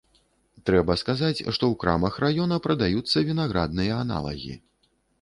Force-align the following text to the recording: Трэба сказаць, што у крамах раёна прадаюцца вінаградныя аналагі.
Трэба 0.69 0.95
сказаць, 1.01 1.43
што 1.59 1.69
у 1.75 1.77
крамах 1.85 2.13
раёна 2.25 2.59
прадаюцца 2.67 3.27
вінаградныя 3.31 4.03
аналагі. 4.03 4.53